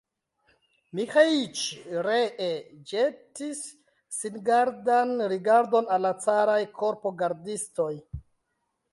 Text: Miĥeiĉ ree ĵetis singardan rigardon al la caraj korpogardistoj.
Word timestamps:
Miĥeiĉ 0.99 1.59
ree 2.05 2.47
ĵetis 2.91 3.61
singardan 4.19 5.13
rigardon 5.35 5.91
al 5.97 6.01
la 6.07 6.13
caraj 6.25 6.59
korpogardistoj. 6.81 7.91